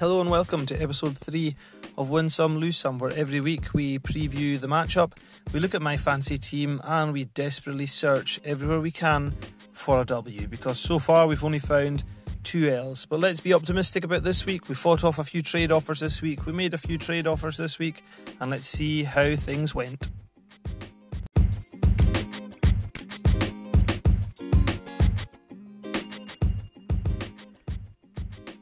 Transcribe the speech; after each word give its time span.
Hello 0.00 0.22
and 0.22 0.30
welcome 0.30 0.64
to 0.64 0.74
episode 0.82 1.18
3 1.18 1.54
of 1.98 2.08
Win 2.08 2.30
Some, 2.30 2.56
Lose 2.56 2.78
Some, 2.78 2.98
where 2.98 3.12
every 3.12 3.38
week 3.38 3.74
we 3.74 3.98
preview 3.98 4.58
the 4.58 4.66
matchup, 4.66 5.12
we 5.52 5.60
look 5.60 5.74
at 5.74 5.82
my 5.82 5.98
fancy 5.98 6.38
team, 6.38 6.80
and 6.84 7.12
we 7.12 7.26
desperately 7.26 7.84
search 7.84 8.40
everywhere 8.42 8.80
we 8.80 8.90
can 8.90 9.34
for 9.72 10.00
a 10.00 10.06
W 10.06 10.48
because 10.48 10.80
so 10.80 10.98
far 10.98 11.26
we've 11.26 11.44
only 11.44 11.58
found 11.58 12.02
two 12.44 12.70
L's. 12.70 13.04
But 13.04 13.20
let's 13.20 13.42
be 13.42 13.52
optimistic 13.52 14.02
about 14.02 14.24
this 14.24 14.46
week. 14.46 14.70
We 14.70 14.74
fought 14.74 15.04
off 15.04 15.18
a 15.18 15.24
few 15.24 15.42
trade 15.42 15.70
offers 15.70 16.00
this 16.00 16.22
week, 16.22 16.46
we 16.46 16.54
made 16.54 16.72
a 16.72 16.78
few 16.78 16.96
trade 16.96 17.26
offers 17.26 17.58
this 17.58 17.78
week, 17.78 18.02
and 18.40 18.50
let's 18.50 18.68
see 18.68 19.02
how 19.02 19.36
things 19.36 19.74
went. 19.74 20.08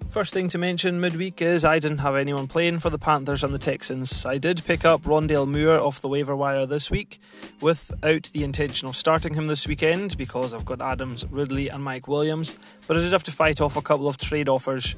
First 0.09 0.33
thing 0.33 0.49
to 0.49 0.59
mention 0.59 1.01
midweek 1.01 1.43
is 1.43 1.67
I 1.67 1.79
didn't 1.79 1.99
have 1.99 2.17
anyone 2.17 2.49
playing 2.49 2.79
for 2.79 2.89
the 2.89 2.99
Panthers 2.99 3.45
and 3.45 3.53
the 3.53 3.59
Texans. 3.59 4.25
I 4.25 4.39
did 4.39 4.65
pick 4.65 4.85
up 4.85 5.03
Rondale 5.03 5.47
Moore 5.47 5.79
off 5.79 6.01
the 6.01 6.09
waiver 6.09 6.35
wire 6.35 6.65
this 6.65 6.91
week 6.91 7.21
without 7.61 8.31
the 8.33 8.43
intention 8.43 8.89
of 8.89 8.97
starting 8.97 9.35
him 9.35 9.49
this 9.49 9.67
weekend 9.67 10.17
because 10.17 10.55
I've 10.55 10.65
got 10.65 10.81
Adams, 10.81 11.27
Ridley, 11.31 11.69
and 11.69 11.85
Mike 11.85 12.09
Williams, 12.09 12.57
but 12.87 12.97
I 12.97 13.01
did 13.01 13.13
have 13.13 13.23
to 13.25 13.31
fight 13.31 13.61
off 13.61 13.77
a 13.77 13.83
couple 13.83 14.09
of 14.09 14.17
trade 14.17 14.49
offers 14.49 14.97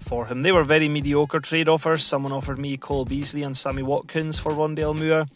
for 0.00 0.26
him. 0.26 0.42
They 0.42 0.52
were 0.52 0.64
very 0.64 0.88
mediocre 0.88 1.40
trade 1.40 1.68
offers. 1.68 2.04
Someone 2.04 2.32
offered 2.32 2.58
me 2.58 2.76
Cole 2.76 3.04
Beasley 3.04 3.44
and 3.44 3.56
Sammy 3.56 3.84
Watkins 3.84 4.38
for 4.40 4.50
Rondale 4.50 4.98
Moore, 4.98 5.26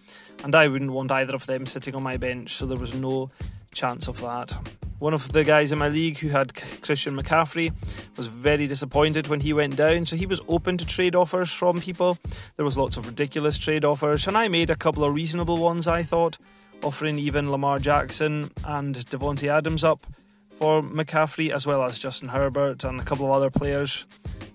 and 0.43 0.55
I 0.57 0.67
wouldn't 0.67 0.93
want 0.93 1.13
either 1.13 1.37
of 1.37 1.47
them 1.47 1.67
sitting 1.67 1.95
on 1.95 2.03
my 2.03 2.17
bench, 2.17 2.57
so 2.57 2.67
there 2.67 2.77
was 2.77 2.93
no 2.93 3.31
chance 3.73 4.09
of 4.09 4.21
that. 4.23 4.57
One 5.05 5.13
of 5.13 5.33
the 5.33 5.45
guys 5.45 5.71
in 5.71 5.79
my 5.79 5.91
league 5.91 6.17
who 6.17 6.31
had 6.31 6.55
Christian 6.81 7.15
McCaffrey 7.15 7.75
was 8.17 8.27
very 8.27 8.67
disappointed 8.67 9.27
when 9.27 9.41
he 9.41 9.53
went 9.53 9.77
down, 9.77 10.07
so 10.07 10.17
he 10.17 10.25
was 10.25 10.41
open 10.49 10.79
to 10.79 10.87
trade 10.87 11.15
offers 11.15 11.53
from 11.53 11.79
people. 11.79 12.17
There 12.57 12.65
was 12.65 12.79
lots 12.79 12.97
of 12.97 13.07
ridiculous 13.07 13.59
trade 13.59 13.85
offers, 13.85 14.27
and 14.27 14.35
I 14.35 14.49
made 14.49 14.71
a 14.71 14.77
couple 14.77 15.05
of 15.05 15.13
reasonable 15.13 15.59
ones. 15.59 15.87
I 15.87 16.05
thought, 16.05 16.39
offering 16.83 17.19
even 17.19 17.51
Lamar 17.51 17.81
Jackson 17.81 18.51
and 18.65 18.95
Davante 18.95 19.47
Adams 19.47 19.85
up 19.85 20.01
for 20.49 20.81
McCaffrey, 20.81 21.51
as 21.51 21.67
well 21.67 21.83
as 21.83 21.99
Justin 21.99 22.31
Herbert 22.31 22.83
and 22.83 22.99
a 22.99 23.05
couple 23.05 23.27
of 23.27 23.33
other 23.33 23.51
players 23.51 24.07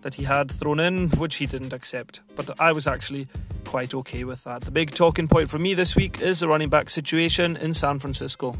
that 0.02 0.16
he 0.16 0.24
had 0.24 0.50
thrown 0.50 0.80
in, 0.80 1.10
which 1.12 1.36
he 1.36 1.46
didn't 1.46 1.74
accept. 1.74 2.22
But 2.36 2.60
I 2.60 2.72
was 2.72 2.88
actually 2.88 3.28
quite 3.66 3.94
okay 3.94 4.24
with 4.24 4.46
that. 4.46 4.62
The 4.62 4.72
big 4.72 4.96
talking 4.96 5.28
point 5.28 5.52
for 5.52 5.60
me 5.60 5.76
this 5.76 5.96
week 5.96 6.24
is 6.24 6.40
the 6.40 6.48
running 6.48 6.70
back 6.70 6.90
situation 6.90 7.56
in 7.56 7.76
San 7.76 8.00
Francisco. 8.00 8.56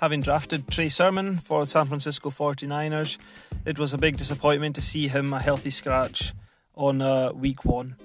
Having 0.00 0.22
drafted 0.22 0.68
Trey 0.68 0.88
Sermon 0.88 1.36
for 1.36 1.60
the 1.60 1.70
San 1.70 1.86
Francisco 1.86 2.30
49ers, 2.30 3.18
it 3.66 3.78
was 3.78 3.92
a 3.92 3.98
big 3.98 4.16
disappointment 4.16 4.74
to 4.76 4.80
see 4.80 5.08
him 5.08 5.34
a 5.34 5.38
healthy 5.38 5.68
scratch 5.68 6.32
on 6.74 7.02
uh, 7.02 7.32
week 7.32 7.66
one. 7.66 7.96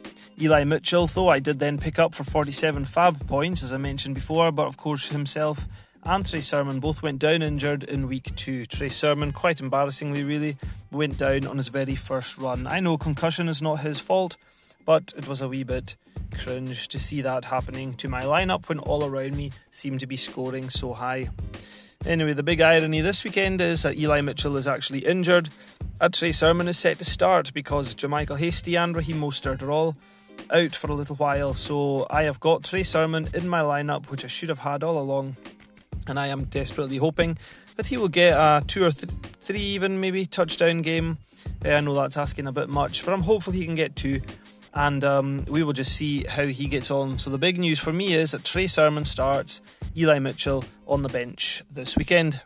Eli 0.41 0.65
Mitchell, 0.65 1.07
though, 1.07 1.29
I 1.29 1.39
did 1.39 1.59
then 1.59 1.77
pick 1.77 1.97
up 1.97 2.13
for 2.13 2.25
47 2.25 2.83
FAAB 2.83 3.25
points, 3.27 3.63
as 3.63 3.71
I 3.71 3.77
mentioned 3.77 4.13
before, 4.13 4.51
but 4.51 4.67
of 4.67 4.75
course 4.75 5.07
himself 5.07 5.69
and 6.03 6.25
Trey 6.25 6.41
Sermon 6.41 6.81
both 6.81 7.01
went 7.01 7.19
down 7.19 7.41
injured 7.41 7.85
in 7.85 8.09
week 8.09 8.35
two. 8.35 8.65
Trey 8.65 8.89
Sermon, 8.89 9.31
quite 9.31 9.61
embarrassingly, 9.61 10.25
really, 10.25 10.57
went 10.91 11.17
down 11.17 11.47
on 11.47 11.55
his 11.55 11.69
very 11.69 11.95
first 11.95 12.37
run. 12.37 12.67
I 12.67 12.81
know 12.81 12.97
concussion 12.97 13.47
is 13.47 13.61
not 13.61 13.79
his 13.79 14.01
fault, 14.01 14.35
but 14.85 15.13
it 15.15 15.29
was 15.29 15.39
a 15.39 15.47
wee 15.47 15.63
bit 15.63 15.95
cringe 16.37 16.89
to 16.89 16.99
see 16.99 17.21
that 17.21 17.45
happening 17.45 17.93
to 17.93 18.09
my 18.09 18.23
lineup 18.23 18.67
when 18.67 18.79
all 18.79 19.05
around 19.05 19.35
me 19.35 19.51
seemed 19.71 20.01
to 20.01 20.07
be 20.07 20.17
scoring 20.17 20.69
so 20.69 20.93
high. 20.93 21.29
Anyway, 22.05 22.33
the 22.33 22.43
big 22.43 22.61
irony 22.61 23.01
this 23.01 23.23
weekend 23.23 23.59
is 23.59 23.81
that 23.81 23.97
Eli 23.97 24.21
Mitchell 24.21 24.57
is 24.57 24.67
actually 24.67 24.99
injured. 24.99 25.49
A 25.99 26.07
Trey 26.07 26.31
Sermon 26.31 26.67
is 26.67 26.77
set 26.77 26.99
to 26.99 27.05
start 27.05 27.51
because 27.51 27.95
JaMycal 27.95 28.37
Hasty 28.37 28.75
and 28.75 28.95
Raheem 28.95 29.19
Mostert 29.19 29.63
are 29.63 29.71
all 29.71 29.95
out 30.51 30.75
for 30.75 30.91
a 30.91 30.93
little 30.93 31.15
while. 31.15 31.55
So 31.55 32.05
I 32.11 32.23
have 32.23 32.39
got 32.39 32.63
Trey 32.63 32.83
Sermon 32.83 33.27
in 33.33 33.49
my 33.49 33.61
lineup, 33.61 34.11
which 34.11 34.23
I 34.23 34.27
should 34.27 34.49
have 34.49 34.59
had 34.59 34.83
all 34.83 34.99
along. 34.99 35.35
And 36.07 36.19
I 36.19 36.27
am 36.27 36.43
desperately 36.43 36.97
hoping 36.97 37.39
that 37.75 37.87
he 37.87 37.97
will 37.97 38.07
get 38.07 38.37
a 38.37 38.63
two 38.65 38.85
or 38.85 38.91
th- 38.91 39.11
three, 39.39 39.59
even 39.59 39.99
maybe 39.99 40.27
touchdown 40.27 40.83
game. 40.83 41.17
Uh, 41.65 41.69
I 41.69 41.79
know 41.79 41.95
that's 41.95 42.17
asking 42.17 42.45
a 42.45 42.51
bit 42.51 42.69
much, 42.69 43.03
but 43.03 43.15
I'm 43.15 43.23
hopeful 43.23 43.51
he 43.51 43.65
can 43.65 43.75
get 43.75 43.95
two 43.95 44.21
and 44.75 45.03
um, 45.03 45.45
we 45.47 45.63
will 45.63 45.73
just 45.73 45.95
see 45.95 46.25
how 46.25 46.45
he 46.45 46.67
gets 46.67 46.91
on. 46.91 47.17
So 47.17 47.29
the 47.29 47.37
big 47.37 47.57
news 47.57 47.79
for 47.79 47.93
me 47.93 48.13
is 48.13 48.31
that 48.31 48.43
Trey 48.43 48.67
Sermon 48.67 49.05
starts, 49.05 49.61
Eli 49.97 50.19
Mitchell 50.19 50.63
on 50.87 51.03
the 51.03 51.09
bench 51.09 51.63
this 51.71 51.95
weekend. 51.95 52.41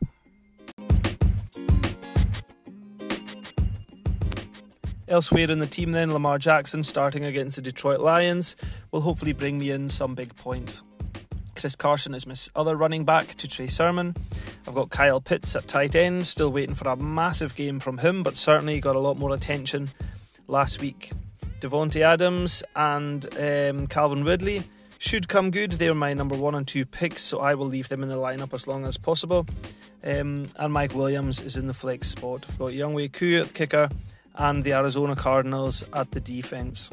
Elsewhere 5.07 5.49
in 5.49 5.57
the 5.57 5.65
team, 5.65 5.91
then, 5.91 6.13
Lamar 6.13 6.37
Jackson 6.37 6.83
starting 6.83 7.23
against 7.23 7.55
the 7.55 7.63
Detroit 7.63 7.99
Lions 7.99 8.55
will 8.91 9.01
hopefully 9.01 9.33
bring 9.33 9.57
me 9.57 9.71
in 9.71 9.89
some 9.89 10.13
big 10.13 10.35
points. 10.35 10.83
Chris 11.55 11.75
Carson 11.75 12.13
is 12.13 12.27
my 12.27 12.35
other 12.55 12.75
running 12.75 13.05
back 13.05 13.33
to 13.35 13.47
Trey 13.47 13.65
Sermon. 13.65 14.15
I've 14.67 14.75
got 14.75 14.91
Kyle 14.91 15.19
Pitts 15.19 15.55
at 15.55 15.67
tight 15.67 15.95
end, 15.95 16.27
still 16.27 16.51
waiting 16.51 16.75
for 16.75 16.87
a 16.87 16.95
massive 16.95 17.55
game 17.55 17.79
from 17.79 17.97
him, 17.97 18.21
but 18.21 18.37
certainly 18.37 18.79
got 18.79 18.95
a 18.95 18.99
lot 18.99 19.17
more 19.17 19.33
attention 19.33 19.89
last 20.47 20.79
week. 20.79 21.11
Davante 21.59 22.01
Adams 22.01 22.63
and 22.75 23.25
um, 23.37 23.87
Calvin 23.87 24.23
Ridley 24.23 24.63
should 24.99 25.27
come 25.27 25.49
good. 25.49 25.71
They're 25.71 25.95
my 25.95 26.13
number 26.13 26.35
one 26.35 26.53
and 26.53 26.67
two 26.67 26.85
picks, 26.85 27.23
so 27.23 27.39
I 27.39 27.55
will 27.55 27.65
leave 27.65 27.87
them 27.87 28.03
in 28.03 28.09
the 28.09 28.15
lineup 28.15 28.53
as 28.53 28.67
long 28.67 28.85
as 28.85 28.97
possible. 28.97 29.47
Um, 30.03 30.45
and 30.57 30.71
Mike 30.71 30.93
Williams 30.93 31.41
is 31.41 31.57
in 31.57 31.67
the 31.67 31.73
flex 31.73 32.09
spot. 32.09 32.45
I've 32.47 32.59
got 32.59 32.71
Younghoe 32.71 33.11
Koo 33.11 33.41
at 33.41 33.53
kicker 33.53 33.89
and 34.35 34.63
the 34.63 34.73
Arizona 34.73 35.15
Cardinals 35.15 35.83
at 35.93 36.11
the 36.11 36.19
defense. 36.19 36.89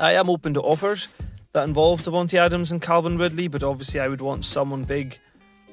I 0.00 0.12
am 0.12 0.28
open 0.28 0.52
to 0.54 0.60
offers 0.60 1.08
that 1.52 1.64
involve 1.64 2.02
Davante 2.02 2.38
Adams 2.38 2.70
and 2.70 2.82
Calvin 2.82 3.18
Ridley, 3.18 3.48
but 3.48 3.62
obviously 3.62 4.00
I 4.00 4.08
would 4.08 4.20
want 4.20 4.44
someone 4.44 4.84
big 4.84 5.18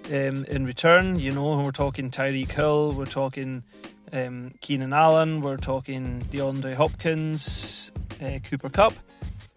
um, 0.08 0.46
in 0.46 0.66
return. 0.66 1.18
You 1.18 1.32
know, 1.32 1.62
we're 1.62 1.72
talking 1.72 2.12
Tyreek 2.12 2.52
Hill, 2.52 2.94
we're 2.94 3.06
talking 3.06 3.64
um, 4.12 4.54
Keenan 4.62 4.94
Allen, 4.94 5.42
we're 5.42 5.58
talking 5.58 6.22
DeAndre 6.30 6.76
Hopkins, 6.76 7.92
uh, 8.22 8.40
Cooper 8.44 8.70
Kupp. 8.70 8.94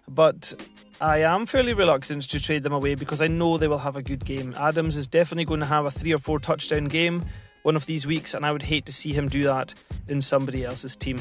but 0.09 0.55
I 1.03 1.19
am 1.23 1.47
fairly 1.47 1.75
reluctant 1.75 2.23
to 2.31 2.41
trade 2.41 2.63
them 2.63 2.73
away 2.73 2.95
because 2.95 3.21
I 3.21 3.27
know 3.27 3.59
they 3.59 3.67
will 3.67 3.79
have 3.79 3.97
a 3.97 4.03
good 4.05 4.25
game. 4.25 4.55
Adams 4.57 4.97
is 4.97 5.09
definitely 5.09 5.45
going 5.45 5.59
to 5.59 5.67
have 5.67 5.85
a 5.85 5.91
three 5.91 6.13
or 6.13 6.19
four 6.19 6.39
touchdown 6.39 6.85
game 6.85 7.25
one 7.65 7.75
of 7.75 7.87
these 7.87 8.07
weeks, 8.07 8.35
and 8.35 8.47
I 8.47 8.53
would 8.53 8.63
hate 8.63 8.87
to 8.87 8.93
see 8.93 9.13
him 9.13 9.29
do 9.29 9.43
that 9.43 9.75
in 10.07 10.21
somebody 10.21 10.65
else's 10.65 10.95
team. 10.95 11.21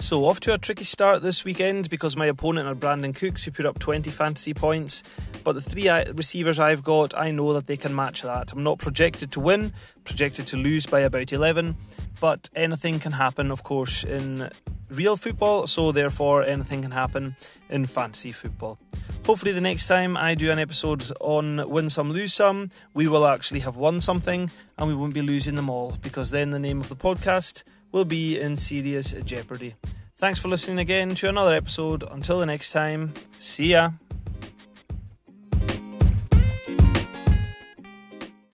So, 0.00 0.24
off 0.24 0.40
to 0.40 0.54
a 0.54 0.58
tricky 0.58 0.82
start 0.82 1.22
this 1.22 1.44
weekend 1.44 1.88
because 1.88 2.16
my 2.16 2.26
opponent 2.26 2.66
are 2.66 2.74
Brandin 2.74 3.14
Cooks, 3.14 3.44
who 3.44 3.52
put 3.52 3.64
up 3.64 3.78
20 3.78 4.10
fantasy 4.10 4.54
points. 4.54 5.04
But 5.46 5.52
the 5.52 5.60
three 5.60 5.88
receivers 6.12 6.58
I've 6.58 6.82
got, 6.82 7.16
I 7.16 7.30
know 7.30 7.52
that 7.52 7.68
they 7.68 7.76
can 7.76 7.94
match 7.94 8.22
that. 8.22 8.52
I'm 8.52 8.64
not 8.64 8.78
projected 8.78 9.30
to 9.30 9.38
win, 9.38 9.72
projected 10.02 10.48
to 10.48 10.56
lose 10.56 10.86
by 10.86 11.02
about 11.02 11.32
11, 11.32 11.76
but 12.18 12.50
anything 12.56 12.98
can 12.98 13.12
happen, 13.12 13.52
of 13.52 13.62
course, 13.62 14.02
in 14.02 14.50
real 14.90 15.16
football, 15.16 15.68
so 15.68 15.92
therefore 15.92 16.42
anything 16.42 16.82
can 16.82 16.90
happen 16.90 17.36
in 17.70 17.86
fantasy 17.86 18.32
football. 18.32 18.80
Hopefully, 19.24 19.52
the 19.52 19.60
next 19.60 19.86
time 19.86 20.16
I 20.16 20.34
do 20.34 20.50
an 20.50 20.58
episode 20.58 21.12
on 21.20 21.70
Win 21.70 21.90
Some, 21.90 22.10
Lose 22.10 22.34
Some, 22.34 22.72
we 22.92 23.06
will 23.06 23.24
actually 23.24 23.60
have 23.60 23.76
won 23.76 24.00
something 24.00 24.50
and 24.76 24.88
we 24.88 24.96
won't 24.96 25.14
be 25.14 25.22
losing 25.22 25.54
them 25.54 25.70
all 25.70 25.96
because 26.02 26.30
then 26.30 26.50
the 26.50 26.58
name 26.58 26.80
of 26.80 26.88
the 26.88 26.96
podcast 26.96 27.62
will 27.92 28.04
be 28.04 28.36
in 28.36 28.56
serious 28.56 29.12
jeopardy. 29.24 29.76
Thanks 30.16 30.40
for 30.40 30.48
listening 30.48 30.80
again 30.80 31.14
to 31.14 31.28
another 31.28 31.54
episode. 31.54 32.02
Until 32.02 32.40
the 32.40 32.46
next 32.46 32.72
time, 32.72 33.14
see 33.38 33.68
ya. 33.68 33.92